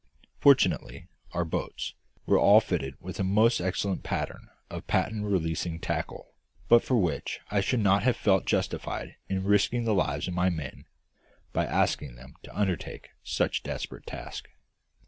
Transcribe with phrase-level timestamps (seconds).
[0.39, 1.93] Fortunately, our boats
[2.25, 6.33] were all fitted with a most excellent pattern of patent releasing tackle,
[6.67, 10.49] but for which I should not have felt justified in risking the lives of my
[10.49, 10.85] men
[11.53, 14.49] by asking them to undertake such a desperate task.